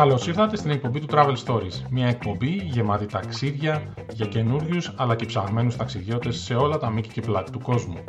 [0.00, 1.82] Καλώς ήρθατε στην εκπομπή του Travel Stories.
[1.90, 7.20] Μια εκπομπή γεμάτη ταξίδια για καινούριους αλλά και ψαγμένους ταξιδιώτες σε όλα τα μήκη και
[7.20, 8.04] πλάτη του κόσμου.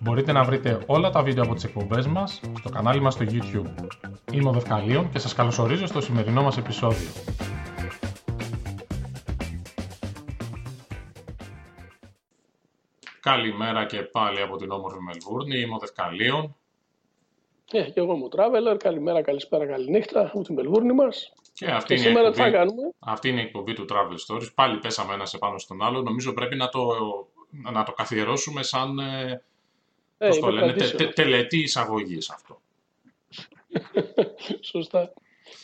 [0.00, 3.86] Μπορείτε να βρείτε όλα τα βίντεο από τις εκπομπές μας στο κανάλι μας στο YouTube.
[4.32, 7.08] Είμαι ο Δευκαλίων και σας καλωσορίζω στο σημερινό μας επεισόδιο.
[13.20, 15.60] Καλημέρα και πάλι από την όμορφη Μελβούρνη.
[15.60, 16.56] Είμαι ο Δευκαλίων
[17.78, 18.76] ε, και εγώ είμαι ο Traveler.
[18.78, 21.32] Καλημέρα, καλησπέρα, καληνύχτα από τη Μελβούρνη μας.
[21.52, 24.54] Και, αυτή είναι σήμερα τι θα κάνουμε; Αυτή είναι η εκπομπή του Travel Stories.
[24.54, 26.02] Πάλι πέσαμε ένα επάνω στον άλλο.
[26.02, 26.86] Νομίζω πρέπει να το,
[27.50, 28.98] να το καθιερώσουμε σαν.
[28.98, 29.42] Ε,
[30.18, 32.60] ε πώς το λένε, τε, τε, τελετή εισαγωγής αυτό.
[34.72, 35.12] Σωστά.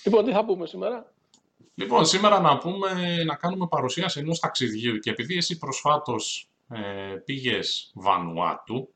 [0.05, 1.13] Λοιπόν, τι θα πούμε σήμερα;
[1.75, 7.91] Λοιπόν, σήμερα να πούμε, να κάνουμε παρουσίαση ενός ταξιδιού και επειδή εσύ προσφάτως ε, πήγες
[7.95, 8.89] Βανουάτου,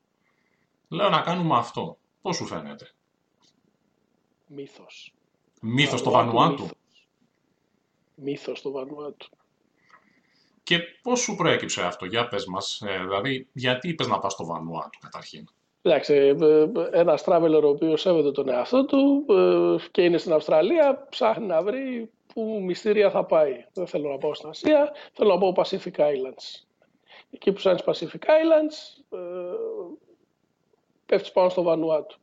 [0.89, 1.97] λέω να κάνουμε αυτό.
[2.23, 2.91] Πώς σου φαίνεται;
[4.55, 5.15] Μύθος.
[5.61, 6.69] Μύθος στο Βανουάτου.
[8.15, 9.28] Μύθος στο Βανουάτου.
[10.62, 14.44] Και πώς σου προέκυψε αυτό, για πες μας, ε, δηλαδή γιατί είπες να πας στο
[14.44, 15.48] Βανουάτου καταρχήν;
[15.83, 19.25] Εντάξει, ε, ε, ένας traveler ο οποίος σέβεται τον εαυτό του
[19.91, 23.64] και είναι στην Αυστραλία, ψάχνει να βρει που μυστήρια θα πάει.
[23.72, 26.64] Δεν θέλω να πάω στην Ασία, θέλω να πάω Pacific Islands.
[27.31, 29.05] Εκεί που σαν Pacific Islands,
[31.06, 32.16] πέφτεις πάνω στο Βανουάτου.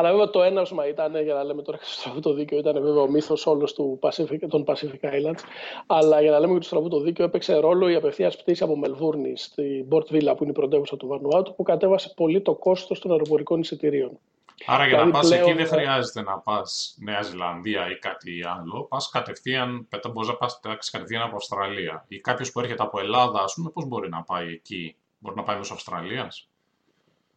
[0.00, 2.82] Αλλά βέβαια το έναυσμα ήταν, για να λέμε τώρα και στο στραβού το δίκαιο, ήταν
[2.82, 5.40] βέβαια ο μύθος όλος του Pacific, των Pacific Islands.
[5.86, 8.76] Αλλά για να λέμε και το στραβού το δίκαιο, έπαιξε ρόλο η απευθείας πτήση από
[8.76, 13.00] Μελβούρνη στην Port Villa, που είναι η πρωτεύουσα του Βανουάτου, που κατέβασε πολύ το κόστος
[13.00, 14.18] των αεροπορικών εισιτηρίων.
[14.66, 18.86] Άρα για δηλαδή, να πας εκεί δεν χρειάζεται να πας Νέα Ζηλανδία ή κάτι άλλο.
[18.88, 22.04] Πας κατευθείαν, μπορείς να πας κατευθείαν από Αυστραλία.
[22.08, 25.42] Ή κάποιος που έρχεται από Ελλάδα, ας πούμε, πώς μπορεί να πάει εκεί; Μπορεί να
[25.42, 26.49] πάει μέσω Αυστραλίας;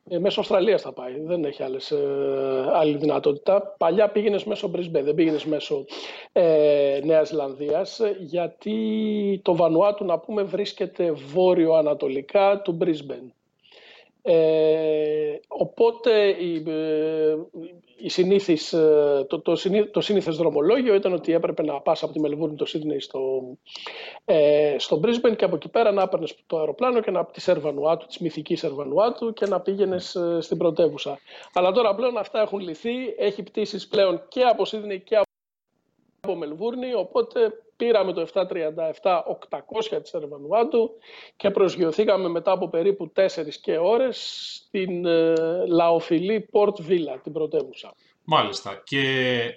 [0.09, 1.19] Ε, μέσω Αυστραλίας θα πάει.
[1.19, 3.75] Δεν έχει άλλες, ε, άλλη δυνατότητα.
[3.77, 5.85] Παλιά πήγαινες μέσω Brisbane, δεν πήγαινες μέσω
[6.31, 13.42] ε, Νέας Ζηλανδίας, γιατί το Βανουάτου, να πούμε, βρίσκεται βόρειο-ανατολικά του Brisbane.
[14.25, 17.35] Ε, οπότε η, ε,
[17.97, 19.57] η συνήθις, ε, το, το,
[19.91, 23.41] το σύνηθες δρομολόγιο ήταν ότι έπρεπε να πας από τη Μελβούρνη το Σίδνεϊ στο,
[24.25, 27.41] ε, στο Brisbane και από εκεί πέρα να έπαιρνες το αεροπλάνο και να από τη
[27.41, 31.19] Σερβανουάτου, της μυθικής Σερβανουάτου και να πήγαινες στην πρωτεύουσα.
[31.53, 36.93] Αλλά τώρα πλέον αυτά έχουν λυθεί, έχει πτήσεις πλέον και από Σίδνεϊ και από Μελβούρνη,
[36.93, 40.91] οπότε πήραμε το 737-800 της Ερβανουάτου
[41.35, 43.25] και προσγειωθήκαμε μετά από περίπου 4
[43.61, 44.17] και ώρες
[44.65, 45.33] στην ε,
[45.67, 47.93] λαοφιλή Port Villa, την πρωτεύουσα.
[48.23, 48.81] Μάλιστα.
[48.83, 49.03] Και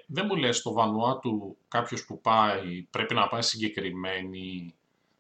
[0.07, 4.75] δεν μου λες στο Βανουάτου κάποιος που πάει πρέπει να πάει συγκεκριμένη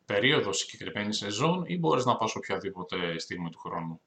[0.07, 4.01] περίοδο, συγκεκριμένη σεζόν ή μπορείς να πας οποιαδήποτε στιγμή του χρόνου;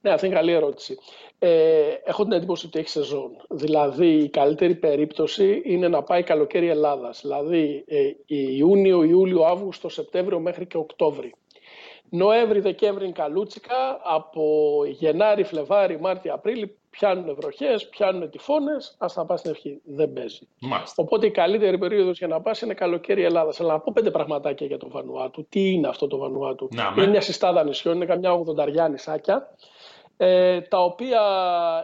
[0.00, 0.98] Ναι, αυτή είναι καλή ερώτηση.
[1.38, 3.30] Ε, έχω την εντύπωση ότι έχει σεζόν.
[3.48, 7.20] Δηλαδή, η καλύτερη περίπτωση είναι να πάει καλοκαίρι Ελλάδας.
[7.22, 11.34] Δηλαδή, ε, Ιούνιο, Ιούλιο, Αύγουστο, Σεπτέμβριο μέχρι και Οκτώβρη.
[12.10, 14.00] Νοέμβρη, Δεκέμβρη είναι καλούτσικα.
[14.02, 14.44] Από
[14.86, 18.96] Γενάρη, Φλεβάρι, Μάρτιο, Απρίλη πιάνουν βροχές, πιάνουν τυφώνες.
[18.98, 19.80] Α θα πας στην ευχή.
[19.84, 20.48] Δεν παίζει.
[20.60, 21.02] Μάλιστα.
[21.02, 23.60] Οπότε η καλύτερη περίοδος για να πας είναι καλοκαίρι Ελλάδας.
[23.60, 25.46] Αλλά να πω πέντε πραγματάκια για το Βανουάτου.
[25.48, 29.48] Τι είναι αυτό το Βανουάτου; είναι μια συστάδα νησιών, είναι καμιά 80 νησάκια
[30.22, 31.20] ε, τα οποία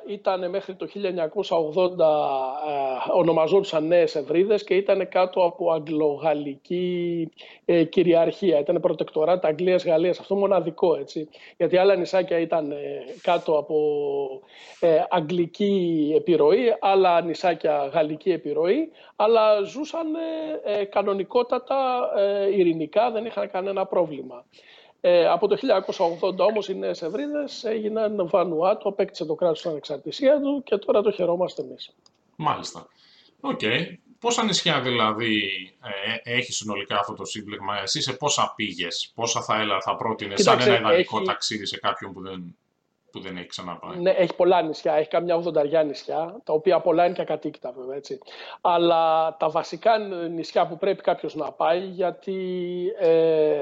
[0.07, 7.29] ήταν μέχρι το 1980 ε, ονομαζόντουσαν Νέες Ευρύδες και ήταν κάτω από αγγλογαλλική
[7.65, 8.59] ε, κυριαρχία.
[8.59, 11.29] Ήταν προτεκτοράτ Αγγλίας-Γαλλίας, αυτό μοναδικό έτσι.
[11.57, 12.77] Γιατί άλλα νησάκια ήταν ε,
[13.23, 13.77] κάτω από
[14.81, 20.07] ε, αγγλική επιρροή, άλλα νησάκια γαλλική επιρροή, αλλά ζούσαν
[20.65, 22.11] ε, κανονικότατα
[22.57, 24.45] ειρηνικά, δεν είχαν κανένα πρόβλημα.
[25.01, 25.57] Ε, από το
[26.21, 31.03] 1980 όμως οι νέες ευρύδες έγιναν Βανουάτου, απέκτησε το κράτος στην ανεξαρτησία του και τώρα
[31.03, 31.95] το χαιρόμαστε εμείς.
[32.37, 32.87] Μάλιστα.
[33.41, 33.59] Ok.
[33.62, 33.97] Okay.
[34.19, 35.51] Πόσα νησιά δηλαδή
[36.25, 40.43] ε, έχει συνολικά αυτό το σύμπλεγμα, εσύ σε πόσα πήγες, πόσα θα έλα, θα πρότεινες
[40.43, 41.27] σαν ένα ιδανικό έχει...
[41.27, 42.56] ταξίδι σε κάποιον που δεν,
[43.11, 47.05] που δεν έχει ξαναπάει; Ναι, έχει πολλά νησιά, έχει καμιά 80 νησιά, τα οποία πολλά
[47.05, 48.19] είναι και ακατοίκητα βέβαια, έτσι.
[48.61, 49.99] Αλλά τα βασικά
[50.31, 52.35] νησιά που πρέπει κάποιος να πάει, γιατί
[52.99, 53.56] ε,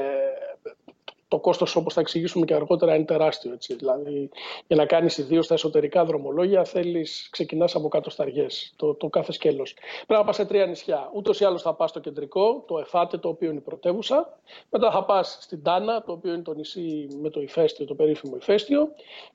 [1.35, 3.53] το κόστος όπως θα εξηγήσουμε και αργότερα είναι τεράστιο.
[3.53, 3.75] Έτσι.
[3.75, 4.31] Δηλαδή
[4.67, 9.75] για να κάνεις ιδίως τα εσωτερικά δρομολόγια θέλεις, ξεκινάς από κατοσταριές, το, το κάθε σκέλος.
[10.07, 11.11] Πρέπει να πας σε τρία νησιά.
[11.15, 14.39] Ούτως ή άλλως θα πας στο κεντρικό, το Εφάτε, το οποίο είναι η πρωτεύουσα.
[14.71, 18.37] Μετά θα πας στην Τάνα, το οποίο είναι το νησί με το ηφαίστειο, το περίφημο
[18.37, 18.89] ηφαίστειο.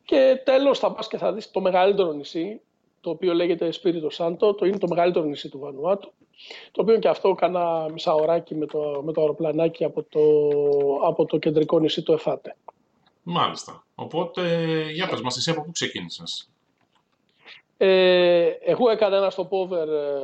[0.05, 2.61] Και τέλος θα πας και θα δεις το μεγαλύτερο νησί,
[3.01, 6.11] το οποίο λέγεται Σπίριτο Σάντο, το είναι το μεγαλύτερο νησί του Βανουάτου,
[6.71, 10.21] το οποίο και αυτό κάνα μισά ωράκι με το, με το αεροπλανάκι από το,
[11.07, 12.56] από το κεντρικό νησί του Εφάτε.
[13.24, 13.83] Μάλιστα.
[13.95, 14.41] Οπότε,
[14.91, 16.50] για πες μας, εσύ από πού ξεκίνησες;
[17.77, 20.21] Ε, εγώ έκανα ένα stopover ε,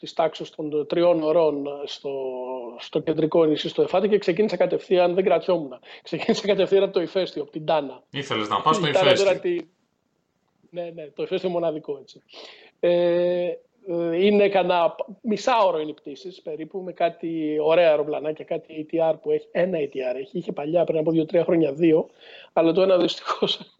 [0.00, 2.12] της τάξης των τριών ωρών στο,
[2.78, 7.42] στο κεντρικό νησί στο Εφάτη και ξεκίνησα κατευθείαν, δεν κρατιόμουν, ξεκίνησα κατευθείαν από το ηφαίστειο,
[7.42, 8.02] από την Τάνα.
[8.10, 9.40] Ήθελες να πας στο ηφαίστειο.
[9.40, 9.56] Τη...
[10.70, 12.22] Ναι, ναι, το ηφαίστειο μοναδικό έτσι.
[12.80, 13.52] Ε,
[14.14, 19.48] είναι κανένα μισάωρο είναι οι πτήσεις περίπου με κάτι ωραία αεροπλανάκια, κάτι ATR που έχει.
[19.50, 20.38] Ένα ATR έχει.
[20.38, 22.08] Είχε παλιά πριν από δύο-τρία χρόνια δύο,
[22.52, 23.60] αλλά το ένα δυστυχώς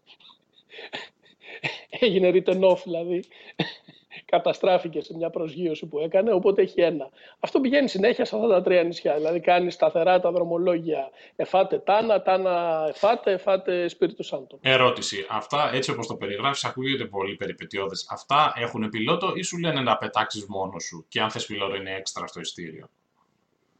[1.99, 3.23] έγινε written off, δηλαδή
[4.25, 7.09] καταστράφηκε σε μια προσγείωση που έκανε, οπότε έχει ένα.
[7.39, 9.15] Αυτό πηγαίνει συνέχεια σε αυτά τα τρία νησιά.
[9.15, 14.59] Δηλαδή κάνει σταθερά τα δρομολόγια εφάτε Τάνα, Τάνα εφάτε, εφάτε Σπίριτου Σάντο.
[14.61, 15.25] Ερώτηση.
[15.29, 18.07] Αυτά έτσι όπως το περιγράφεις, ακούγεται πολύ περιπετειώδες.
[18.09, 21.95] Αυτά έχουν πιλότο ή σου λένε να πετάξεις μόνος σου και αν θες πιλότο είναι
[21.95, 22.89] έξτρα στο ειστήριο;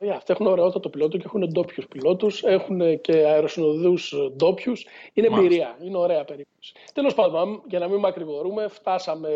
[0.04, 4.86] Yeah, αυτοί έχουν ωραιότατο πιλότο και έχουν ντόπιους πιλότους, έχουν και αεροσυνοδούς ντόπιους.
[5.14, 6.74] Είναι εμπειρία, είναι ωραία περίπτωση.
[6.94, 9.30] Τέλος πάντων, για να μην μακρηγορούμε, φτάσαμε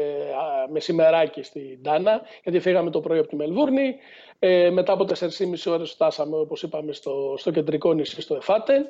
[0.69, 3.95] με σημεράκι στην Τάνα, γιατί φύγαμε το πρωί από τη Μελβούρνη.
[4.39, 8.89] Ε, μετά από 4,5 ώρες φτάσαμε, όπως είπαμε, στο, στο κεντρικό νησί, στο Εφάτε.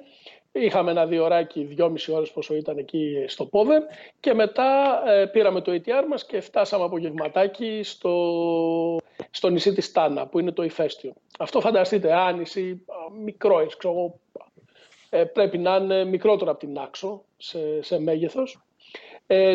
[0.59, 3.81] Είχαμε ένα διωράκι, δυόμιση ώρες πόσο ήταν εκεί στο Πόβερ
[4.19, 8.98] και μετά ε, πήραμε το ATR μας και φτάσαμε από γευματάκι στο,
[9.31, 11.13] στο νησί της Τάνα που είναι το ηφαίστειο.
[11.39, 12.86] Αυτό φανταστείτε, α, νησί
[13.24, 14.19] μικρό, έτσι, ξέρω,
[15.09, 18.66] ε, πρέπει να είναι μικρότερο από την Άξο σε, σε μέγεθος ε,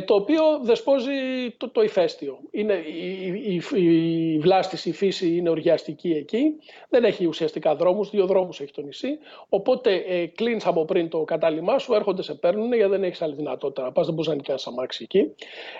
[0.04, 1.10] το οποίο δεσπόζει
[1.56, 2.38] το, το ηφαίστειο.
[2.50, 6.54] Είναι, η, η, η, βλάστηση, η φύση είναι οργιαστική εκεί,
[6.88, 11.24] δεν έχει ουσιαστικά δρόμους, δύο δρόμους έχει το νησί, οπότε ε, κλείνεις από πριν το
[11.24, 14.34] κατάλημά σου, έρχονται σε παίρνουν, γιατί δεν έχεις άλλη δυνατότητα να πας, δεν μπορείς να
[14.36, 15.34] νοικιάσεις αμάξι εκεί.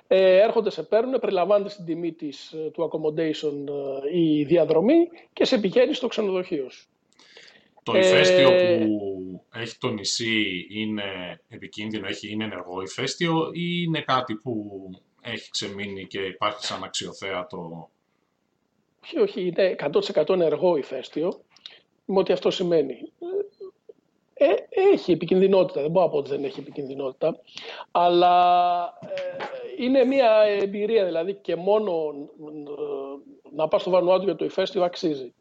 [0.07, 3.55] Ε, έρχονται σε παίρνουν, περιλαμβάνεται στην τιμή της, ε, του accommodation
[4.13, 6.92] ε, η διαδρομή και σε πηγαίνει στο ξενοδοχείο σου.
[7.83, 11.03] Το ηφαίστειο ε, που έχει το νησί είναι
[11.49, 14.71] επικίνδυνο, έχει, είναι ενεργό ηφαίστειο ή είναι κάτι που
[15.21, 17.91] έχει ξεμείνει και υπάρχει σαν αξιοθέατο;
[19.05, 19.77] Όχι, όχι, είναι
[20.15, 21.41] 100% ενεργό ηφαίστειο,
[22.05, 23.13] με ό,τι αυτό σημαίνει.
[24.35, 24.55] Ε,
[24.93, 27.41] έχει επικινδυνότητα, δεν μπορώ να πω ότι δεν έχει επικινδυνότητα,
[27.91, 30.31] αλλά ε, είναι μια
[30.61, 32.13] εμπειρία δηλαδή και μόνο
[33.55, 35.35] να πας στο Βανουάτου για το ηφαίστειο αξίζει.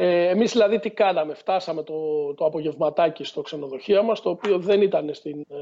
[0.00, 1.94] Ε, εμείς δηλαδή τι κάναμε, φτάσαμε το,
[2.34, 5.56] το απογευματάκι στο ξενοδοχείο μας, το οποίο δεν ήταν στην ε,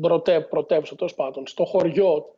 [0.00, 2.34] πρωτέ, πρωτεύουσα, τόσο πάντων, στο χωριό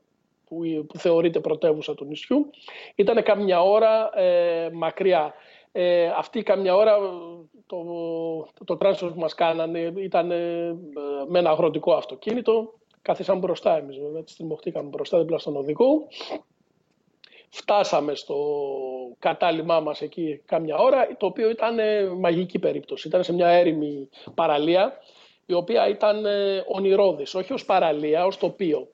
[0.48, 2.50] που, που θεωρείται πρωτεύουσα του νησιού.
[2.94, 5.34] Ήταν καμιά ώρα ε, μακριά.
[5.72, 6.98] Ε, αυτή καμιά ώρα
[7.66, 7.84] το,
[8.64, 10.76] το, το που μας κάνανε ήταν ε,
[11.28, 12.72] με ένα αγροτικό αυτοκίνητο.
[13.02, 16.06] Καθίσαμε μπροστά εμείς βέβαια, στριμωχτήκαμε μπροστά δίπλα στον οδηγό.
[17.54, 18.36] Φτάσαμε στο
[19.18, 23.08] κατάλημά μας εκεί κάμια ώρα, το οποίο ήταν ε, μαγική περίπτωση.
[23.08, 24.92] Ήταν σε μια έρημη παραλία,
[25.46, 28.88] η οποία ήταν ε, ονειρόδης, όχι ως παραλία, ως τοπίο.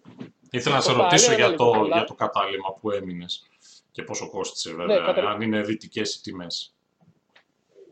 [0.51, 3.47] Ήθελα να σε ρωτήσω για το, για το κατάλημα που έμεινες
[3.93, 6.73] και πόσο κόστησε ναι, βέβαια, αν είναι δυτικές οι τιμές.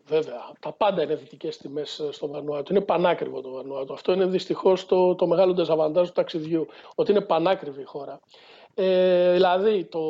[0.06, 2.72] Βέβαια, τα πάντα είναι δυτικές τιμές ε, στο Βανουάτου.
[2.72, 3.92] Είναι πανάκριβο το Βανουάτου.
[3.92, 6.66] Αυτό είναι δυστυχώς το, το μεγάλο ντεζαβαντάζ του ταξιδιού.
[6.94, 8.20] Ότι είναι πανάκριβη η χώρα.
[8.78, 10.00] Ε, δηλαδή, το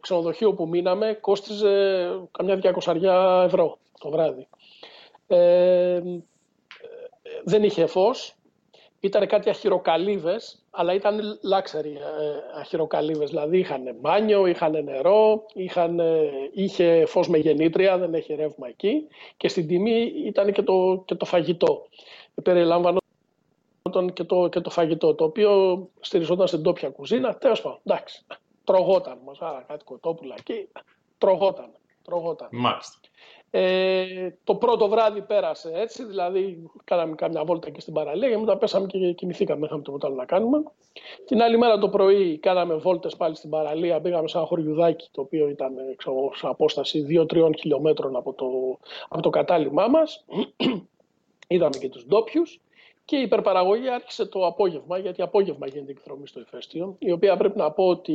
[0.00, 4.46] ξενοδοχείο που μείναμε κόστιζε καμιά διακοσαριά ευρώ το βράδυ.
[5.26, 6.00] Ε,
[7.44, 8.34] δεν είχε φως,
[9.00, 11.20] ήταν κάτι αχυροκαλύβες, αλλά ήταν
[11.52, 16.00] luxury ε, αχυροκαλύβες, δηλαδή είχαν μπάνιο, είχαν νερό, είχαν,
[16.52, 21.14] είχε φως με γεννήτρια, δεν έχει ρεύμα εκεί και στην τιμή ήταν και το, και
[21.14, 21.86] το φαγητό.
[23.90, 27.34] Περιλάμβανε και το, και το φαγητό, το οποίο στηριζόταν στην τόπια κουζίνα.
[27.34, 28.24] Τέλος πάντων, εντάξει,
[28.64, 29.40] τρογόταν μας.
[29.40, 30.68] Άρα κάτι κοτόπουλα εκεί.
[31.18, 31.70] Τρογόταν.
[32.02, 32.48] τρογόταν.
[32.52, 32.98] Μάλιστα.
[33.50, 38.56] Ε, το πρώτο βράδυ πέρασε έτσι, δηλαδή κάναμε κάμια βόλτα και στην παραλία και μετά
[38.56, 40.62] πέσαμε και κοιμηθήκαμε, είχαμε τίποτα άλλο να κάνουμε.
[41.26, 45.20] Την άλλη μέρα το πρωί κάναμε βόλτες πάλι στην παραλία, πήγαμε σε ένα χωριουδάκι το
[45.20, 48.78] οποίο ήταν ξέρω, σε απόσταση 2-3 χιλιόμετρων από το,
[49.08, 50.24] από το κατάλημά μας.
[51.48, 52.60] Είδαμε και τους ντόπιους
[53.08, 57.36] και η υπερπαραγωγή άρχισε το απόγευμα, γιατί απόγευμα γίνεται η εκδρομή στο ηφαίστειο, η οποία
[57.36, 58.12] πρέπει να πω ότι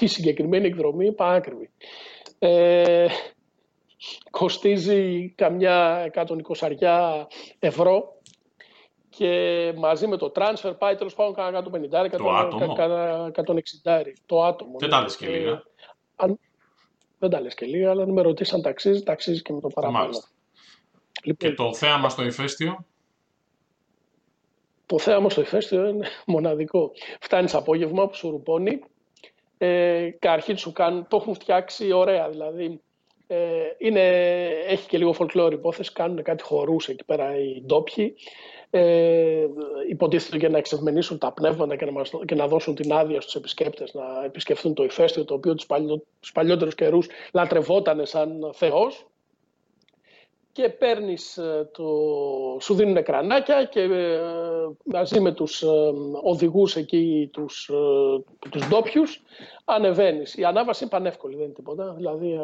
[0.00, 1.70] η συγκεκριμένη εκδρομή είναι πανάκριβη.
[2.38, 3.06] Ε,
[4.30, 7.26] κοστίζει καμιά 120
[7.58, 8.20] ευρώ
[9.08, 12.76] και μαζί με το transfer πάει τέλος πάντων κάνα 150, το άτομο;
[13.84, 14.02] 160.
[14.26, 14.78] Το άτομο.
[14.78, 15.62] Δεν τα λες και λίγα.
[16.16, 16.38] αν,
[17.18, 19.68] δεν τα λες και λίγα, αλλά αν με ρωτήσει αν ταξίζεις, ταξίζει και με το
[19.68, 20.10] παραπάνω.
[21.22, 22.86] Λοιπόν, και το θέαμα στο ηφαίστειο.
[24.86, 26.92] Το θέαμα στο ηφαίστειο είναι μοναδικό.
[27.20, 28.80] Φτάνεις απόγευμα που σου ρουπώνει
[29.58, 32.28] ε, και αρχή σου κάνουν, το έχουν φτιάξει ωραία.
[32.28, 32.80] Δηλαδή,
[33.28, 33.36] Ε,
[33.78, 34.00] είναι,
[34.66, 38.14] έχει και λίγο folklore υπόθεση, κάνουν κάτι χορούς εκεί πέρα οι ντόπιοι.
[38.70, 39.46] Ε,
[39.88, 43.34] υποτίθεται για να εξευμενήσουν τα πνεύματα και να, μας, και να δώσουν την άδεια στους
[43.34, 49.06] επισκέπτες να επισκεφθούν το ηφαίστειο, το οποίο τους, παλιό, τους παλιότερους καιρούς λατρευόταν σαν θεός
[50.56, 51.84] και παίρνεις ε, το...
[52.60, 54.20] σου δίνουν κρανάκια και ε,
[54.84, 55.66] μαζί με τους ε,
[56.22, 57.70] οδηγούς εκεί, τους,
[58.50, 59.22] τους ντόπιους,
[59.64, 60.36] ανεβαίνεις.
[60.36, 61.92] Η ανάβαση είναι πανεύκολη, δεν είναι τίποτα.
[61.96, 62.38] Δηλαδή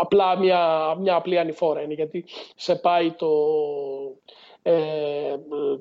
[0.00, 2.24] απλά μια, μια απλή ανηφόρα είναι γιατί
[2.56, 3.30] σε πάει το,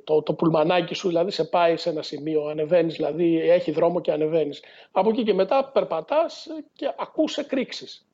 [0.03, 4.11] το, το πουλμανάκι σου, δηλαδή σε πάει σε ένα σημείο, ανεβαίνεις, δηλαδή έχει δρόμο και
[4.11, 4.63] ανεβαίνεις.
[4.91, 8.07] Από εκεί και μετά περπατάς και ακούς εκρήξεις.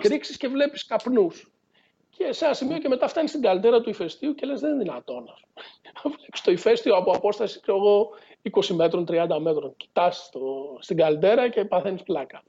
[0.00, 1.48] Κρήξεις και βλέπεις καπνούς.
[2.16, 4.82] Και σε ένα σημείο και μετά φτάνει στην καλτέρα του ηφαιστείου και λες δεν είναι
[4.82, 5.24] δυνατόν.
[6.16, 8.10] Βλέπεις το ηφαίστειο από απόσταση εγώ,
[8.50, 9.74] 20 μέτρων, 30 μέτρων.
[9.76, 10.30] Κοιτάς
[10.78, 12.42] στην καλτέρα και παθαίνεις πλάκα.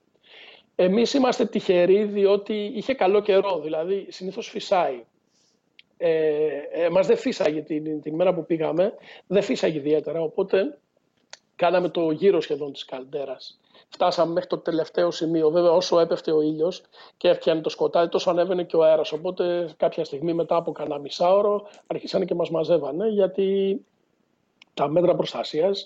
[0.75, 5.05] Εμείς είμαστε τυχεροί διότι είχε καλό καιρό, δηλαδή συνήθως φυσάει.
[5.97, 8.93] Ε, εμάς δεν φύσαγε την, την μέρα που πήγαμε,
[9.27, 10.77] δεν φύσαγε ιδιαίτερα, οπότε
[11.55, 13.59] κάναμε το γύρο σχεδόν της καλτέρας
[13.89, 15.49] φτάσαμε μέχρι το τελευταίο σημείο.
[15.49, 16.81] Βέβαια, όσο έπεφτε ο ήλιος
[17.17, 19.11] και έφτιανε το σκοτάδι, τόσο ανέβαινε και ο αέρας.
[19.11, 23.79] Οπότε, κάποια στιγμή μετά από κανένα μισάωρο, αρχίσανε και μας μαζεύανε, γιατί
[24.73, 25.85] τα μέτρα προστασίας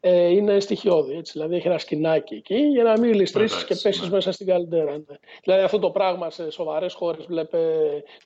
[0.00, 1.16] ε, είναι στοιχειώδη.
[1.16, 1.32] Έτσι.
[1.32, 4.08] Δηλαδή έχει ένα σκηνάκι εκεί για να μην ληστρήσει και πέσεις ναι.
[4.08, 4.92] μέσα στην καλυτέρα.
[4.92, 5.16] Ναι.
[5.42, 7.26] Δηλαδή αυτό το πράγμα σε σοβαρές χώρες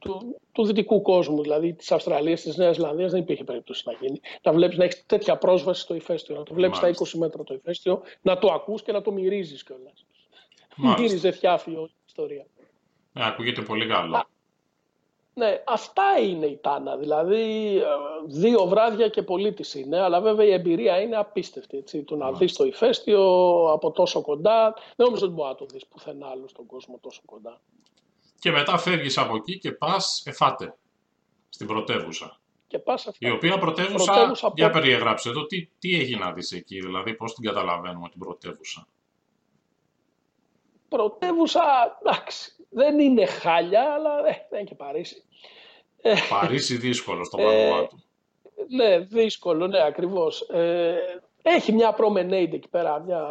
[0.01, 4.21] του, του δυτικού κόσμου, δηλαδή της Αυστραλίας, της Νέας Ζηλανδίας, δεν υπήρχε περίπτωση να γίνει.
[4.43, 7.55] Να βλέπεις να έχεις τέτοια πρόσβαση στο ηφαίστειο, να το βλέπεις στα 20 μέτρα το
[7.55, 10.07] ηφαίστειο, να το ακούς και να το μυρίζεις κιόλας.
[10.77, 12.47] Μύριζε θιάφιο η ιστορία.
[13.13, 14.25] Ναι, ακούγεται πολύ καλό.
[15.35, 16.97] Ναι, αυτά είναι η Τάνα.
[16.97, 17.85] Δηλαδή, ε,
[18.27, 21.77] δύο βράδια και πολύ της είναι, αλλά βέβαια η εμπειρία είναι απίστευτη.
[21.77, 22.03] Έτσι.
[22.03, 23.23] Το να δεις το ηφαίστειο
[23.73, 27.21] από τόσο κοντά, δεν νομίζω ότι μπορεί να το δεις πουθενά άλλο στον κόσμο τόσο
[27.25, 27.61] κοντά.
[28.39, 30.77] Και μετά φεύγεις από εκεί και πας εφάτε
[31.49, 32.41] στην πρωτεύουσα.
[32.67, 36.81] Και πας η οποία πρωτεύουσα, πρωτεύουσα για περιεγράψε εδώ, τι, τι έχει να δεις εκεί,
[36.81, 38.89] δηλαδή πώς την καταλαβαίνουμε την πρωτεύουσα;
[40.89, 41.63] Πρωτεύουσα,
[42.01, 45.25] εντάξει, δεν είναι χάλια, αλλά ε, δεν είναι και Παρίσι.
[46.03, 48.05] Ε, Παρίσι δύσκολο στο ε, του.
[48.69, 50.41] Ναι, δύσκολο, ναι, ακριβώς.
[50.41, 50.95] Ε,
[51.43, 53.27] έχει μια promenade εκεί πέρα, μια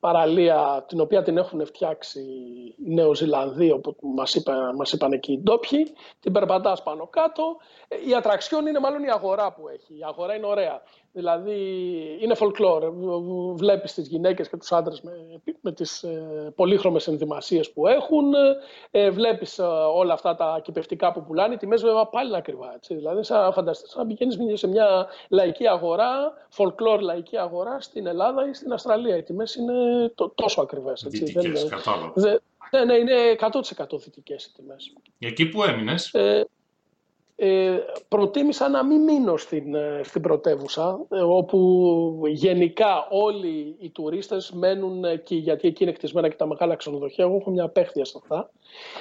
[0.00, 5.38] παραλία την οποία την έχουν φτιάξει οι Νεοζηλανδοί, όπου μας, είπα, μας είπαν εκεί οι
[5.38, 5.92] ντόπιοι.
[6.20, 7.56] Την περπατάς πάνω κάτω.
[8.08, 9.92] Η ατραξιόν είναι μάλλον η αγορά που έχει.
[9.98, 10.82] Η αγορά είναι ωραία.
[11.12, 11.56] Δηλαδή
[12.20, 12.92] είναι folklore.
[13.54, 15.12] Βλέπεις τις γυναίκες και τους άντρες με,
[15.60, 18.32] με τις ε, πολύχρωμες ενδυμασίες που έχουν.
[18.90, 19.62] Ε, βλέπεις ε,
[19.94, 21.54] όλα αυτά τα κυπευτικά που πουλάνε.
[21.54, 22.72] Οι τιμές βέβαια πάλι είναι ακριβά.
[22.74, 22.94] Έτσι.
[22.94, 28.54] Δηλαδή σαν φανταστείς να πηγαίνεις σε μια λαϊκή αγορά, folklore λαϊκή αγορά στην Ελλάδα ή
[28.54, 29.16] στην Αυστραλία.
[29.16, 31.02] Οι τιμές είναι το, τόσο ακριβές.
[31.02, 31.24] Έτσι.
[31.24, 32.40] Δυτικές, κατάλαβα.
[32.70, 34.92] Ναι, ναι, είναι 100% δυτικές οι τιμές.
[35.18, 36.10] Εκεί που έμεινες;
[37.40, 43.90] Ε, ε, προτίμησα να μην μείνω στην, ε, στην πρωτεύουσα, ε, όπου γενικά όλοι οι
[43.90, 47.24] τουρίστες μένουν εκεί, γιατί εκεί είναι κτισμένα και τα μεγάλα ξενοδοχεία.
[47.24, 48.50] Εγώ έχω μια απέχθεια σε αυτά.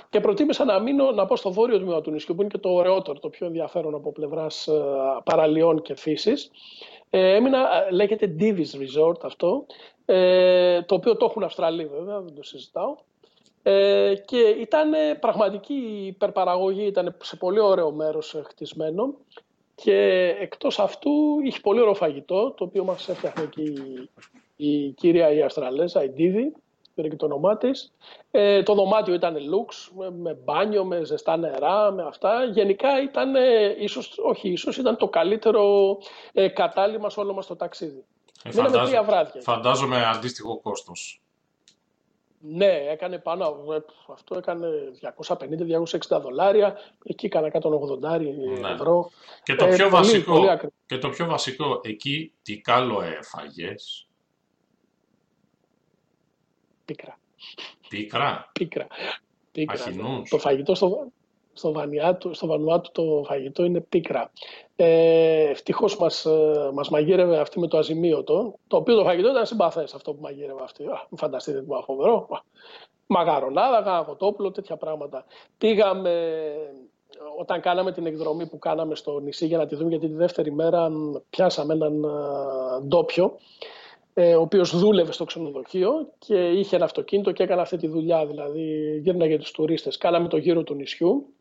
[0.10, 2.70] Και προτίμησα να μείνω, να πω στο βόρειο τμήμα του νησιού, που είναι και το
[2.70, 4.70] ωραιότερο, το πιο ενδιαφέρον από πλευράς
[5.24, 6.52] παραλιών και φύσης.
[7.10, 9.66] Ε, έμεινα, λέγεται Divis Resort αυτό,
[10.06, 12.96] ε, το οποίο το έχουν Αυστραλοί βέβαια, δεν το συζητάω.
[13.70, 19.14] Ε, και ήταν πραγματική υπερπαραγωγή, ήταν σε πολύ ωραίο μέρος χτισμένο
[19.76, 21.12] και εκτός αυτού
[21.44, 24.10] είχε πολύ ωραίο φαγητό, το οποίο μας έφτιαχνε και η,
[24.56, 26.54] η κυρία η Αστραλέζα, η Ντίβη,
[26.94, 27.94] πήρε και το όνομά της.
[28.32, 32.44] Ε, το δωμάτιο ήταν lux, με, με, μπάνιο, με ζεστά νερά, με αυτά.
[32.44, 35.98] Γενικά ήταν, ε, ίσως, όχι ίσως, ήταν το καλύτερο
[36.34, 38.04] ε, κατάλημα σε όλο μας το ταξίδι.
[38.44, 39.42] Ε, φαντάζω, τρία βράδια.
[39.42, 41.22] Φαντάζομαι αντίστοιχο κόστος.
[42.50, 43.78] Ναι, έκανε πάνω, ε,
[44.14, 44.68] αυτό έκανε
[45.28, 48.70] 250-260 δολάρια, εκεί έκανε 180 ναι.
[48.70, 49.12] ευρώ.
[49.44, 50.42] Και το, ε, πιο βασικό,
[50.86, 54.08] και το πιο βασικό, εκεί τι καλό έφαγες;
[56.86, 57.20] Πίκρα.
[57.90, 58.50] Πίκρα.
[58.54, 58.88] Πίκρα.
[59.52, 59.90] Πίκρα.
[59.90, 60.22] Ναι.
[60.30, 61.12] Το φαγητό στο,
[61.58, 64.32] στο, Βανιάτου, στο Βανουάτου το φαγητό είναι πίκρα.
[64.76, 69.46] Ε, Ευτυχώς μας ε, μας μαγείρευε αυτή με το αζημίωτο, το οποίο το φαγητό ήταν
[69.46, 70.84] συμπαθές αυτό που μαγείρευε αυτή.
[70.84, 72.28] Α, μην φανταστείτε τι φοβερό.
[73.08, 75.26] Μαγαρονάδα, γαγοτόπουλο, τέτοια πράγματα.
[75.58, 76.44] Πήγαμε,
[77.40, 80.52] όταν κάναμε την εκδρομή που κάναμε στο νησί για να τη δούμε, γιατί τη δεύτερη
[80.52, 80.92] μέρα
[81.30, 83.38] πιάσαμε έναν ε, ντόπιο,
[84.14, 88.26] ε, ο οποίος δούλευε στο ξενοδοχείο και είχε ένα αυτοκίνητο και έκανε αυτή τη δουλειά.
[88.26, 89.98] Δηλαδή, γύρναγε τους τουρίστες.
[89.98, 91.34] Κάναμε το γύρο του νησιού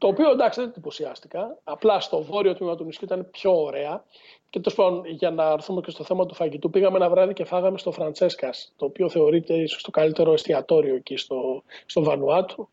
[0.00, 1.58] Το οποίο εντάξει δεν εντυπωσιάστηκα.
[1.64, 4.04] Απλά στο βόρειο τμήμα του νησιού ήταν πιο ωραία.
[4.50, 7.44] Και τέλος πάντων, για να έρθουμε και στο θέμα του φαγητού, πήγαμε ένα βράδυ και
[7.44, 12.68] φάγαμε στο Φραντσέσκας, το οποίο θεωρείται ίσως το καλύτερο εστιατόριο εκεί στο, στο Βανουάτου.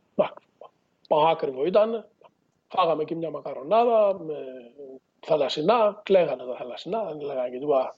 [1.08, 2.08] Πάκριβο ήταν.
[2.68, 4.36] Φάγαμε εκεί μια μακαρονάδα με
[5.20, 7.96] θαλασσινά, κλαίγανε τα θαλασσινά, δεν λέγανε και τίποτα.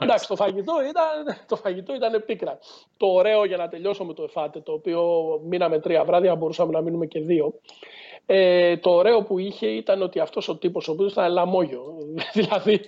[0.00, 2.58] εντάξει, το φαγητό, ήταν, το φαγητό ήταν πίκρα.
[2.96, 6.80] Το ωραίο για να τελειώσω με το εφάτε, το οποίο μείναμε τρία βράδια, μπορούσαμε να
[6.80, 7.54] μείνουμε και δύο.
[8.26, 11.96] Ε, το ωραίο που είχε ήταν ότι αυτός ο τύπος, ο οποίος ήταν λαμόγιο,
[12.34, 12.80] δηλαδή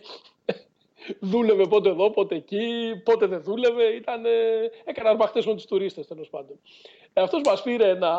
[1.21, 4.25] δούλευε πότε εδώ, πότε εκεί, πότε δεν δούλευε, ήταν,
[4.85, 6.59] έκανε αρπαχτές με τους τουρίστες τέλος πάντων.
[7.13, 8.17] Ε, αυτός μας πήρε ένα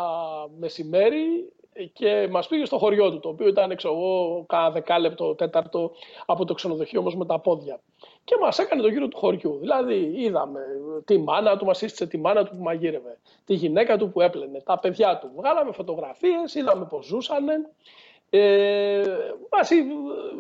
[0.60, 1.54] μεσημέρι,
[1.94, 5.92] και μας πήγε στο χωριό του, το οποίο ήταν, ξέρω εγώ, κάνα δεκάλεπτο, τέταρτο
[6.26, 7.80] από το ξενοδοχείο όμως με τα πόδια.
[8.26, 9.58] Και μας έκανε το γύρο του χωριού.
[9.60, 10.60] Δηλαδή, είδαμε
[11.06, 14.62] τη μάνα του, μας σύστησε τη μάνα του που μαγείρευε, τη γυναίκα του που έπλαινε,
[14.62, 15.32] τα παιδιά του.
[15.36, 17.46] Βγάλαμε φωτογραφίες, είδαμε πώς ζούσαν.
[18.30, 19.04] Ε,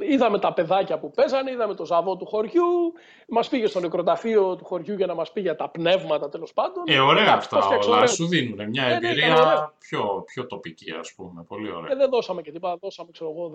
[0.09, 2.93] είδαμε τα παιδάκια που παίζανε, είδαμε το ζαβό του χωριού,
[3.27, 6.83] μας πήγε στο νεκροταφείο του χωριού για να μας πει για τα πνεύματα τέλος πάντων.
[6.87, 11.43] Ε, ωραία αυτά όλα, σου δίνουν μια ε, ναι, εμπειρία πιο, πιο τοπική ας πούμε,
[11.47, 11.91] πολύ ωραία.
[11.91, 13.51] Ε, δεν δώσαμε και τίποτα, δώσαμε ξέρω εγώ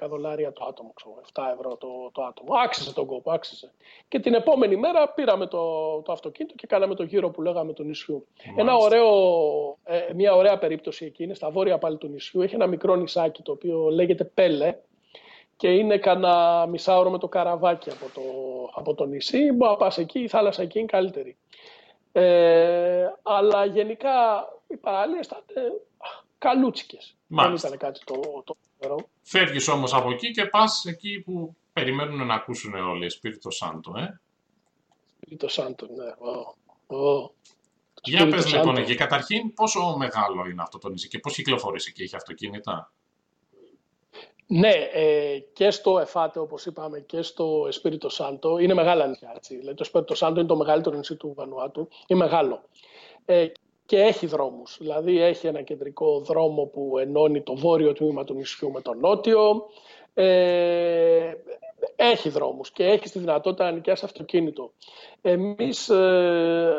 [0.00, 2.54] 10, 10 δολάρια το άτομο, ξέρω, 7 ευρώ το, το άτομο.
[2.64, 3.72] Άξιζε τον κόπο, άξιζε.
[4.08, 5.62] Και την επόμενη μέρα πήραμε το,
[6.04, 8.26] το αυτοκίνητο και κάναμε το γύρο που λέγαμε του νησιού.
[8.56, 9.08] Ένα ωραίο,
[9.84, 13.42] ε, μια ωραία περίπτωση εκεί είναι στα βόρεια πάλι του νησιού, έχει ένα μικρό νησάκι
[13.42, 14.76] το οποίο λέγεται Πέλε
[15.56, 18.22] και είναι κανένα μισάωρο με το καραβάκι από το,
[18.74, 19.52] από το νησί.
[19.52, 21.36] Μπορεί να πας εκεί, η θάλασσα εκεί είναι καλύτερη.
[22.12, 24.10] Ε, αλλά γενικά
[24.66, 25.42] οι παραλίες ήταν
[26.38, 27.16] καλούτσικες.
[27.26, 28.56] Δεν ήταν κάτι το, το
[29.22, 33.10] Φεύγεις όμως από εκεί και πας εκεί που περιμένουν να ακούσουν όλοι.
[33.10, 34.20] Σπίριτο Σάντο, ε.
[35.16, 36.12] Σπίριτο Σάντο, ναι.
[36.86, 37.30] Oh.
[38.02, 38.94] Για πες λοιπόν εκεί.
[38.94, 42.92] Καταρχήν πόσο μεγάλο είναι αυτό το νησί και πώς κυκλοφορείς εκεί, έχει αυτοκίνητα;
[44.50, 49.32] Ναι, ε, και στο Εφάτε, όπως είπαμε, και στο Εσπίριτο Σάντο, είναι μεγάλα νησιά.
[49.36, 49.56] Έτσι.
[49.56, 52.62] Δηλαδή, το Εσπίριτο Σάντο είναι το μεγαλύτερο νησί του Βανουάτου, είναι μεγάλο.
[53.24, 53.46] Ε,
[53.86, 58.70] και έχει δρόμους, δηλαδή έχει ένα κεντρικό δρόμο που ενώνει το βόρειο τμήμα του νησιού
[58.70, 59.66] με το νότιο.
[60.14, 61.32] Ε,
[61.96, 64.72] έχει δρόμους και έχει τη δυνατότητα να νοικιάσει αυτοκίνητο.
[65.20, 66.72] Εμείς ε,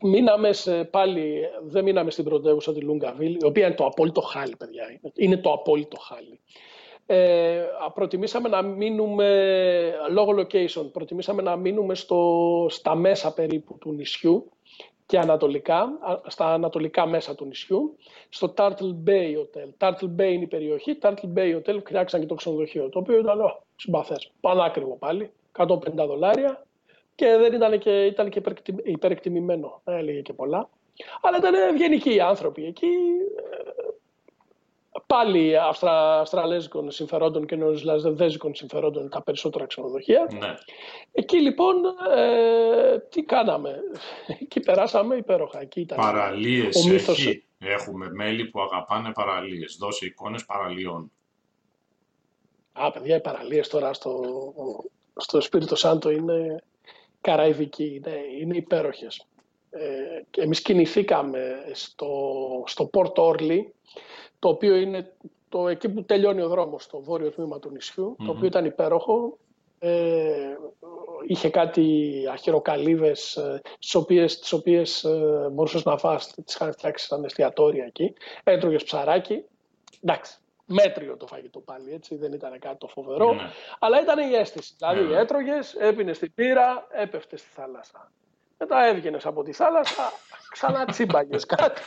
[0.00, 4.56] μείναμε σε, πάλι, δεν μείναμε στην πρωτεύουσα τη Λούγκαβιλ, η οποία είναι το απόλυτο χάλι,
[4.56, 5.00] παιδιά.
[5.14, 6.40] Είναι το απόλυτο χάλι
[7.06, 7.62] ε,
[7.94, 14.50] προτιμήσαμε να μείνουμε, λόγω location, προτιμήσαμε να μείνουμε στο, στα μέσα περίπου του νησιού
[15.06, 17.96] και ανατολικά, στα ανατολικά μέσα του νησιού,
[18.28, 19.68] στο Turtle Bay Hotel.
[19.78, 23.38] Turtle Bay είναι η περιοχή, Turtle Bay Hotel χρειάξαν και το ξενοδοχείο, το οποίο ήταν
[23.40, 26.66] oh, συμπαθές, πανάκριβο πάλι, 150 δολάρια
[27.14, 28.42] και δεν ήταν και, ήταν και
[28.82, 30.68] υπερεκτιμημένο, έλεγε και πολλά.
[31.22, 32.88] Αλλά ήταν ευγενικοί οι άνθρωποι εκεί,
[35.06, 40.28] πάλι αυστρα, αυστραλέζικων συμφερόντων και νεοζηλανδέζικων συμφερόντων τα περισσότερα ξενοδοχεία.
[40.32, 40.54] Ναι.
[41.12, 41.76] Εκεί λοιπόν
[42.16, 43.80] ε, τι κάναμε;
[44.40, 45.60] Εκεί περάσαμε υπέροχα.
[45.60, 47.18] Εκεί ήταν παραλίες ο μύθος...
[47.18, 47.40] έχει.
[47.58, 49.76] Έχουμε μέλη που αγαπάνε παραλίες.
[49.80, 51.10] Δώσε εικόνες παραλίων.
[52.72, 54.22] Α, παιδιά, οι παραλίες τώρα στο,
[55.16, 56.62] στο Σπίριτο Σάντο είναι
[57.20, 59.26] καραϊβικοί, είναι, είναι υπέροχες.
[59.70, 62.08] Ε, εμείς κινηθήκαμε στο,
[62.66, 63.58] στο Port Orly,
[64.38, 65.12] το οποίο είναι
[65.48, 69.38] το, εκεί που τελειώνει ο δρόμος, στο βόρειο τμήμα του νησιου το οποίο ήταν υπέροχο.
[69.78, 70.56] Ε,
[71.26, 77.06] είχε κάτι αχυροκαλύβες ε, τις οποίες, τις οποίες ε, μπορούσες να φας, τις είχαν φτιάξει
[77.06, 78.12] σαν εστιατόρια εκεί.
[78.44, 79.44] Έτρωγες ψαράκι.
[80.02, 83.50] Εντάξει, μέτριο το φαγητό πάλι, έτσι, δεν ήταν κάτι το φοβερό, ναι.
[83.78, 84.74] αλλά ήταν η αίσθηση.
[84.78, 85.18] Δηλαδή ναι.
[85.18, 88.12] έτρωγες, έπινες την πύρα, έπεφτε στη θάλασσα.
[88.58, 90.12] Μετά έβγαινες από τη θάλασσα,
[90.50, 91.82] ξανά τσίμπαγες κάτι.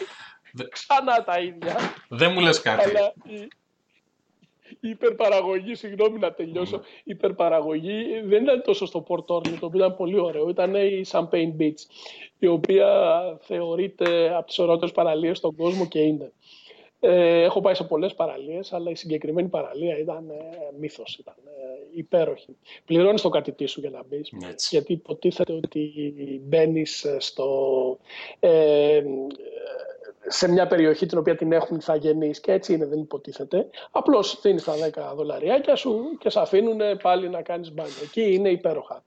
[0.69, 1.75] Ξανά τα ίδια.
[2.09, 2.89] Δεν μου λες κάτι.
[2.89, 3.13] Αλλά
[4.79, 9.79] η υπερπαραγωγή, συγγνώμη να τελειώσω, η υπερπαραγωγή δεν ήταν τόσο στο Port Orly, το οποίο
[9.79, 10.49] ήταν πολύ ωραίο.
[10.49, 11.81] Ήταν η Champagne Beach,
[12.39, 16.31] η οποία θεωρείται από τις ωραίτερες παραλίες στον κόσμο και είναι.
[17.01, 20.35] Ε, έχω πάει σε πολλές παραλίες, αλλά η συγκεκριμένη παραλία ήταν ε,
[20.79, 22.57] μύθος, ήταν ε, υπέροχη.
[22.85, 24.31] Πληρώνεις το κατητή σου για να μπεις,
[24.69, 25.91] γιατί υποτίθεται ότι
[26.43, 27.47] μπαίνεις στο...
[28.39, 29.03] Ε,
[30.31, 33.69] σε μια περιοχή την οποία την έχουν ηθαγενεί και έτσι είναι, δεν υποτίθεται.
[33.91, 34.73] Απλώς δίνεις τα
[35.11, 37.93] 10 δολαριάκια σου και σε αφήνουν πάλι να κάνεις μπάνιο.
[38.03, 39.03] Εκεί είναι υπέροχα.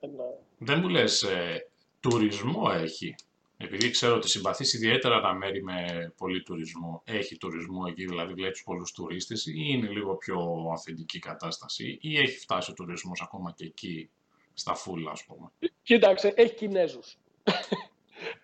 [0.58, 1.66] Δεν μου λες, ε,
[2.00, 3.14] τουρισμό έχει;
[3.56, 7.02] Επειδή ξέρω ότι συμπαθείς ιδιαίτερα τα μέρη με πολύ τουρισμό.
[7.04, 12.38] Έχει τουρισμό εκεί, δηλαδή βλέπεις πολλούς τουρίστες, ή είναι λίγο πιο αυθεντική κατάσταση, ή έχει
[12.38, 14.11] φτάσει ο τουρισμός ακόμα και εκεί
[14.54, 15.50] στα φούλα, ας πούμε;
[15.82, 17.16] Κοίταξε, έχει Κινέζους.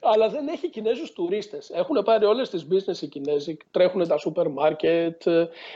[0.00, 1.70] Αλλά δεν έχει Κινέζους τουρίστες.
[1.70, 5.26] Έχουν πάρει όλες τις business οι Κινέζοι, τρέχουν τα σούπερ μάρκετ,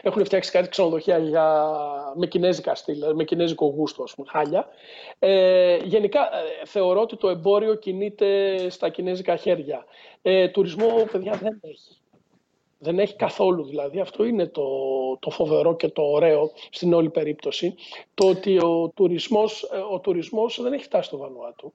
[0.03, 1.73] έχουν φτιάξει κάτι ξενοδοχεία για...
[2.17, 4.69] με κινέζικα στήλα, με κινέζικο γούστο, ας πούμε, χάλια.
[5.19, 9.85] Ε, γενικά ε, θεωρώ ότι το εμπόριο κινείται στα κινέζικα χέρια.
[10.23, 12.02] Ε, τουρισμό, παιδιά, δεν έχει.
[12.83, 14.01] Δεν έχει καθόλου δηλαδή.
[14.01, 14.67] Αυτό είναι το,
[15.21, 17.75] το φοβερό και το ωραίο στην όλη περίπτωση.
[18.15, 21.73] Το ότι ο τουρισμός, ε, ο τουρισμός δεν έχει φτάσει στο Βανουάτου.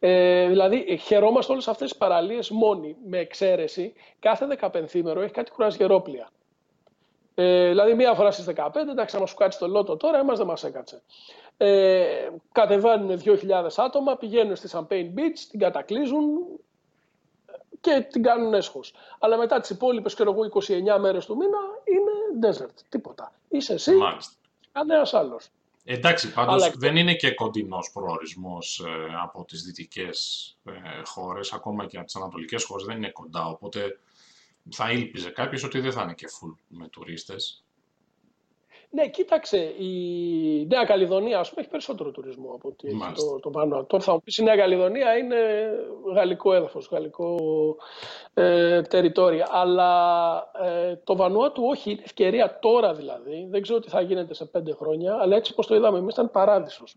[0.00, 3.92] Ε, δηλαδή, χαιρόμαστε όλες αυτές τις παραλίες μόνοι, με εξαίρεση.
[4.18, 6.30] Κάθε δεκαπενθήμερο έχει κάτι κουρασγερόπλια.
[7.34, 10.46] Ε, δηλαδή, μία φορά στις 15, εντάξει, να σου κάτσει το λότο τώρα, εμάς δεν
[10.46, 11.02] μας έκατσε.
[11.56, 16.24] Ε, κατεβαίνουν 2.000 άτομα, πηγαίνουν στη Champagne Beach, την κατακλείζουν
[17.84, 18.94] και την κάνουν έσχος.
[19.18, 22.74] Αλλά μετά τις υπόλοιπες, ξέρω εγώ, 29 μέρες του μήνα είναι desert.
[22.88, 23.32] Τίποτα.
[23.48, 23.92] Είσαι εσύ,
[24.72, 25.48] κανένας άλλος.
[25.84, 30.72] Εντάξει, πάντως δεν είναι και κοντινός προορισμός ε, από τις δυτικές ε,
[31.04, 33.98] χώρες, ακόμα και από τις ανατολικές χώρες δεν είναι κοντά, οπότε
[34.70, 37.63] θα ήλπιζε κάποιος ότι δεν θα είναι και full με τουρίστες.
[38.94, 43.50] Ναι, κοίταξε, η Νέα Καλλιδονία ας πούμε, έχει περισσότερο τουρισμό από ότι έχει το, το
[43.50, 43.84] πάνω.
[43.84, 45.36] Τώρα θα μου πεις η Νέα Καλλιδονία είναι
[46.14, 47.36] γαλλικό έδαφος, γαλλικό
[48.34, 49.48] ε, τεριτόρια.
[49.50, 53.46] Αλλά ε, το Βανουάτου όχι, είναι ευκαιρία τώρα δηλαδή.
[53.50, 56.30] Δεν ξέρω τι θα γίνεται σε πέντε χρόνια, αλλά έτσι όπως το είδαμε εμείς ήταν
[56.30, 56.96] παράδεισος.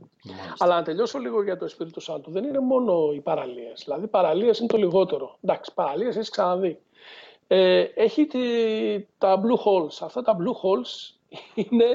[0.57, 3.81] Αλλά να τελειώσω λίγο για το Espírito Σάντου, δεν είναι μόνο οι παραλίες.
[3.83, 5.37] Δηλαδή οι παραλίες είναι το λιγότερο.
[5.41, 6.79] Εντάξει, παραλίες έχεις ξαναδεί.
[7.47, 8.39] Ε, έχει τη,
[9.17, 9.97] τα blue holes.
[10.01, 11.16] Αυτά τα blue holes
[11.55, 11.85] είναι,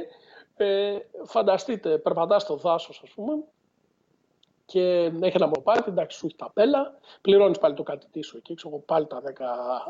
[0.57, 3.33] ε, φανταστείτε, περπατάς στο δάσος, ας πούμε,
[4.73, 8.55] και έχει ένα μοπάρτι, εντάξει, σου έχει τα πέλα, πληρώνεις πάλι το κατητή σου εκεί,
[8.55, 9.31] ξέρω πάλι τα 10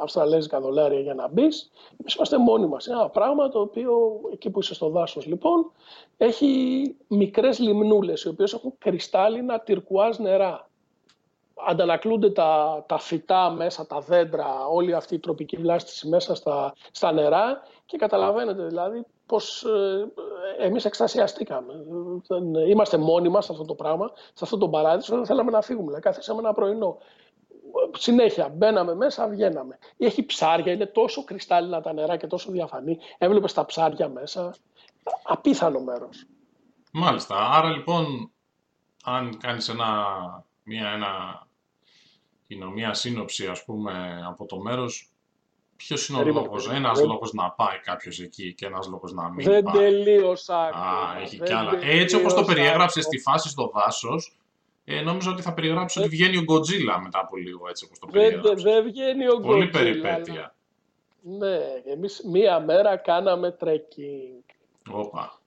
[0.01, 1.71] αυστραλέζικα δολάρια για να μπεις.
[2.01, 2.87] Εμείς είμαστε μόνοι μας.
[2.87, 5.73] Ένα πράγμα το οποίο εκεί που είσαι στο δάσος, λοιπόν,
[6.17, 10.71] έχει μικρές λιμνούλες, οι οποίες έχουν κρυστάλλινα τυρκουάζ νερά.
[11.69, 17.13] Αντανακλούνται τα, τα φυτά μέσα, τα δέντρα, όλη αυτή η τροπική βλάστηση μέσα στα, στα
[17.13, 20.13] νερά και καταλαβαίνετε δηλαδή πως ε,
[20.59, 21.73] εμείς εξασιαστήκαμε.
[22.69, 25.87] Είμαστε μόνοι μας σε αυτό το πράγμα, σε αυτό το παράδεισο, δεν θέλαμε να φύγουμε.
[25.87, 26.99] Δηλαδή, καθίσαμε ένα πρωινό.
[27.93, 29.79] Συνέχεια μπαίναμε μέσα, βγαίναμε.
[29.97, 32.99] Έχει ψάρια, είναι τόσο κρυστάλλινα τα νερά και τόσο διαφανή.
[33.19, 34.55] Έβλεπες τα ψάρια μέσα.
[35.23, 36.27] Απίθανο μέρος.
[36.93, 37.51] Μάλιστα.
[37.51, 38.33] Άρα λοιπόν,
[39.05, 39.87] αν κάνεις ένα,
[40.63, 41.47] μια, ένα,
[42.75, 45.13] μια σύνοψη ας πούμε από το μέρος,
[45.87, 49.45] Ποιος είναι ο λόγος, ένας λόγος να πάει κάποιος εκεί και ένας λόγος να μην
[49.45, 49.75] δεν πάει.
[49.75, 50.59] Δεν τελείωσα.
[50.59, 51.79] Α, έχει κι άλλα.
[51.83, 54.15] Έτσι όπως το περιέγραψες στη φάση στο δάσο,
[54.85, 58.07] ε, νόμιζα ότι θα περιγράψει ότι βγαίνει ο Γκοτζίλα μετά από λίγο έτσι όπως το
[58.07, 58.63] περιέγραψες.
[58.63, 60.55] Δεν βγαίνει ο Πολύ περιπέτεια.
[61.23, 61.59] Ναι,
[61.93, 64.55] εμείς μία μέρα κάναμε trekking.
[64.91, 65.41] Όπα.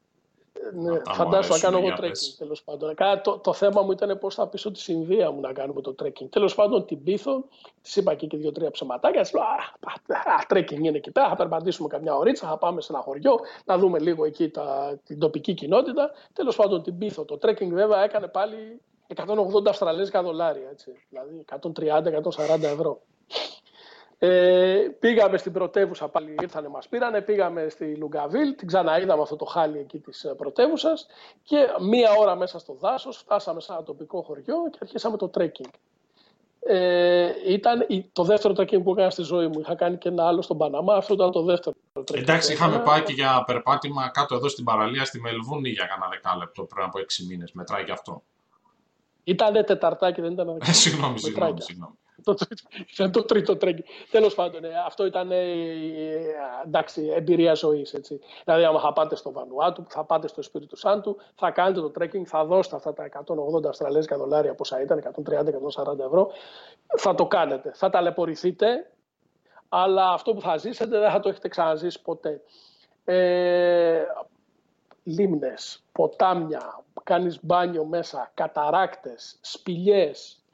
[0.73, 2.95] Ναι, φαντάσου να κάνω εγώ trekking τέλος πάντων.
[3.23, 6.29] Το, το θέμα μου ήταν πώς θα πείσω τη Ινδία μου να κάνουμε το trekking.
[6.29, 7.43] Τέλος πάντων την πείθω,
[7.81, 9.21] της είπα και, και δύο-τρία ψεματάκια.
[9.21, 11.29] Της λέω Α, trekking είναι εκεί πέρα.
[11.29, 15.19] Θα περπατήσουμε καμιά ωρίτσα, θα πάμε σε ένα χωριό, να δούμε λίγο εκεί τα, την
[15.19, 16.11] τοπική κοινότητα.
[16.33, 17.25] Τέλος πάντων την πείθω.
[17.25, 18.81] Το trekking βέβαια έκανε πάλι
[19.15, 19.25] 180
[19.67, 20.69] Αυστραλέζικα δολάρια.
[20.69, 21.45] Έτσι, δηλαδή
[22.57, 23.01] 130-140 ευρώ.
[24.19, 29.45] Ε, πήγαμε στην πρωτεύουσα, πάλι ήρθανε μας πήρανε, πήγαμε στη Λουγκαβίλ, την ξαναείδαμε αυτό το
[29.45, 31.07] χάλι εκεί της ε, πρωτεύουσας
[31.43, 35.69] και μία ώρα μέσα στο δάσος φτάσαμε σε ένα τοπικό χωριό και αρχίσαμε το τρέκινγκ.
[36.67, 39.59] Ε, ήταν το δεύτερο τρέκινγκ που έκανα στη ζωή μου.
[39.59, 40.95] Είχα κάνει και ένα άλλο στον Παναμά.
[40.95, 42.29] Αυτό ήταν το δεύτερο τρέκινγκ.
[42.29, 46.63] Εντάξει, είχαμε πάει και για περπάτημα κάτω εδώ στην παραλία στη Μελβούρνη για κανένα δεκάλεπτο
[46.63, 47.51] πριν από έξι μήνες.
[47.51, 48.23] Μετράει και αυτό.
[49.23, 50.73] Ήταν τεταρτάκι, δεν ήταν δεκάλεπτο.
[50.73, 51.97] συγγνώμη, συγγνώμη.
[52.93, 53.83] Ήταν το τρίτο τρέκινγκ.
[54.11, 55.43] Τέλος πάντων, ε, αυτό ήταν ε,
[56.65, 57.95] εντάξει, εμπειρία ζωής.
[58.43, 62.25] Δηλαδή, άμα θα πάτε στο Βανουάτου, θα πάτε στο Εσπίριτου Σάντου, θα κάνετε το τρέκινγκ,
[62.27, 63.09] θα δώσετε αυτά τα
[63.57, 66.31] 180 Αυστραλέζικα δολάρια, πόσα ήταν, 130-140 ευρώ,
[66.97, 67.71] θα το κάνετε.
[67.75, 68.91] Θα ταλαιπωρηθείτε,
[69.69, 72.41] αλλά αυτό που θα ζήσετε δεν θα το έχετε ξαναζήσει ποτέ.
[73.05, 74.03] Ε,
[75.03, 80.44] λίμνες, ποτάμια, κάνεις μπάνιο μέσα, καταράκτες, σπηλιές,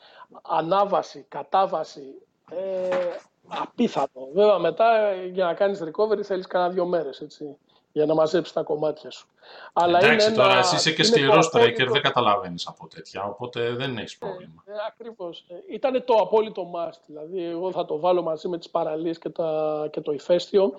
[0.41, 2.13] ανάβαση, κατάβαση,
[2.51, 3.15] ε,
[3.47, 4.27] απίθανο.
[4.33, 7.57] Βέβαια μετά για να κάνεις recovery θέλεις κανένα δύο μέρες, έτσι,
[7.91, 9.27] για να μαζέψεις τα κομμάτια σου.
[9.73, 13.73] Αλλά Εντάξει, είναι τώρα ένα, εσύ είσαι και σκληρός τρέκερ, δεν καταλαβαίνεις από τέτοια, οπότε
[13.73, 14.63] δεν έχεις ε, πρόβλημα.
[14.65, 15.45] Ε, ε, ακριβώς.
[15.49, 19.29] Ε, ήταν το απόλυτο must, δηλαδή εγώ θα το βάλω μαζί με τις παραλίες και,
[19.29, 20.73] τα, και το ηφαίστειο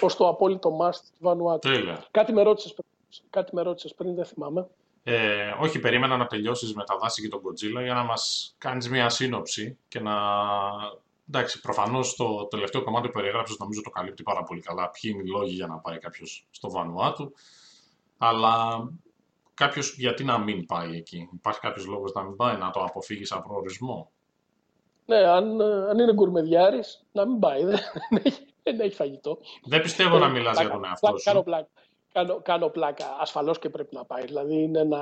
[0.00, 1.68] ως το απόλυτο must του Βανουάτου.
[2.10, 2.74] Κάτι με ρώτησες,
[3.30, 4.66] κάτι με ρώτησες πριν, δεν θυμάμαι.
[5.06, 8.88] Ε, όχι, περίμενα να τελειώσεις με τα δάση και τον Godzilla για να μας κάνεις
[8.88, 10.14] μια σύνοψη και να...
[11.28, 14.90] Εντάξει, προφανώς το τελευταίο κομμάτι που περιγράψεις νομίζω το καλύπτει πάρα πολύ καλά.
[14.90, 17.32] Ποιοι είναι οι λόγοι για να πάει κάποιος στο Βανουάτου.
[18.18, 18.84] Αλλά
[19.54, 23.28] κάποιος γιατί να μην πάει εκεί; Υπάρχει κάποιος λόγος να μην πάει, να το αποφύγεις
[23.28, 24.10] σαν προορισμό;
[25.06, 27.64] Ναι, αν, αν είναι γκουρμεδιάρης, να μην πάει.
[27.64, 29.38] Δεν, έχει, δεν έχει φαγητό.
[29.64, 31.24] Δεν πιστεύω να μιλάς για τον εαυτό σου.
[31.24, 31.68] Κάνω πλάκα.
[32.14, 33.16] Κάνω, κάνω πλάκα.
[33.20, 34.24] Ασφαλώς και πρέπει να πάει.
[34.24, 35.00] Δηλαδή είναι ένα,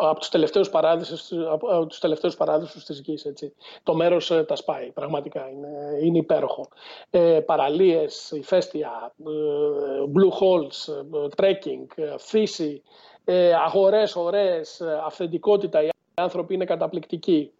[0.00, 3.24] από τους τελευταίους παράδεισους, από τους τελευταίους παράδεισους της γης.
[3.24, 3.54] Έτσι.
[3.82, 4.90] Το μέρος ε, τα σπάει.
[4.90, 5.68] Πραγματικά είναι,
[6.02, 6.68] είναι υπέροχο.
[7.10, 9.30] Ε, παραλίες, ηφαίστεια, ε,
[10.14, 12.82] blue holes, ε, trekking, φύση,
[13.24, 15.80] ε, αγορές ωραίες, αυθεντικότητα.
[16.20, 17.52] Οι άνθρωποι είναι καταπληκτικοί.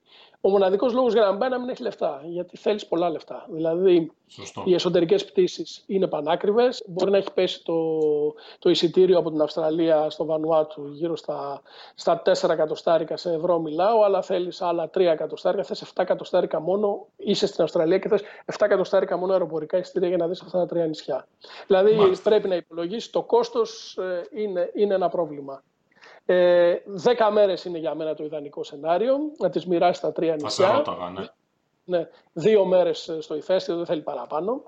[0.42, 2.20] Ο μοναδικός λόγος για να μπαίνει να μην έχει λεφτά.
[2.24, 3.46] Γιατί θέλεις πολλά λεφτά.
[3.50, 4.62] Δηλαδή, Σωστό.
[4.66, 6.82] οι εσωτερικές πτήσεις είναι πανάκριβες.
[6.86, 7.98] Μπορεί να έχει πέσει το,
[8.58, 11.62] το εισιτήριο από την Αυστραλία στο Βανουάτου γύρω στα,
[11.94, 15.62] στα 4 εκατοστάρικα σε ευρώ μιλάω, αλλά θέλεις άλλα 3 εκατοστάρικα.
[15.62, 17.06] Θες 7 εκατοστάρικα μόνο.
[17.16, 20.66] Είσαι στην Αυστραλία και θες 7 εκατοστάρικα μόνο αεροπορικά εισιτήρια για να δεις αυτά τα
[20.66, 21.26] τρία νησιά.
[21.66, 22.30] Δηλαδή, Μάλιστα.
[22.30, 25.62] πρέπει να υπολογίσεις το κόστος ε, είναι, είναι ένα πρόβλημα.
[26.32, 30.82] Ε, δέκα μέρες είναι για μένα το ιδανικό σενάριο, να τις μοιράσει τα τρία νησιά.
[31.18, 31.24] ναι.
[31.98, 32.08] ναι.
[32.32, 34.62] Δύο μέρες στο ηφαίστειο, δεν θέλει παραπάνω.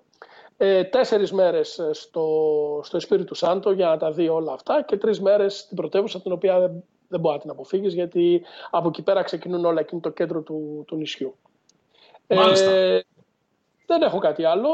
[0.57, 5.21] Ε, τέσσερις μέρες στο, στο Espiritu Σάντο για να τα δει όλα αυτά και τρεις
[5.21, 9.23] μέρες στην πρωτεύουσα την οποία δεν, δεν μπορεί να την αποφύγεις γιατί από εκεί πέρα
[9.23, 11.37] ξεκινούν όλα εκείνο το κέντρο του, του νησιού.
[12.27, 12.71] Μάλιστα.
[12.71, 13.05] Ε,
[13.87, 14.69] δεν έχω κάτι άλλο.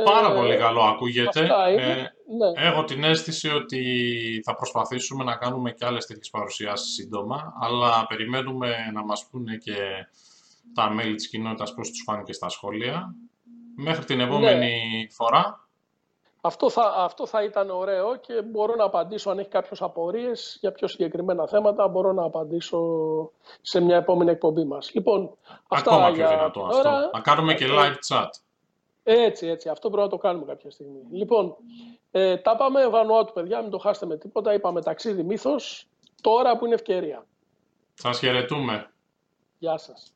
[0.00, 1.40] Ε, Πάρα πολύ καλό ακούγεται.
[1.40, 1.94] Ε,
[2.36, 2.66] ναι.
[2.66, 3.82] Έχω την αίσθηση ότι
[4.44, 9.76] θα προσπαθήσουμε να κάνουμε και άλλες τέτοιες παρουσιάσεις σύντομα, αλλά περιμένουμε να μας πούνε και
[10.74, 13.14] τα μέλη της κοινότητας πώς τους φάνηκε στα σχόλια.
[13.76, 15.10] Μέχρι την επόμενη ναι.
[15.10, 15.68] φορά.
[16.40, 20.72] Αυτό θα, αυτό θα ήταν ωραίο και μπορώ να απαντήσω αν έχει κάποιος απορίες για
[20.72, 21.88] πιο συγκεκριμένα θέματα.
[21.88, 22.80] Μπορώ να απαντήσω
[23.60, 24.90] σε μια επόμενη εκπομπή μας.
[24.94, 25.36] Λοιπόν,
[25.68, 26.90] αυτά Ακόμα πιο δυνατό αυτό.
[27.12, 28.28] Να κάνουμε και live chat.
[29.10, 29.68] Έτσι, έτσι.
[29.68, 31.00] Αυτό πρέπει να το κάνουμε κάποια στιγμή.
[31.10, 31.56] Λοιπόν,
[32.10, 34.54] ε, τα πάμε Βανουάτου, παιδιά, μην το χάσετε με τίποτα.
[34.54, 35.88] Είπαμε ταξίδι μύθος,
[36.20, 37.26] τώρα που είναι ευκαιρία.
[37.94, 38.90] Σας χαιρετούμε.
[39.58, 40.12] Γεια σας.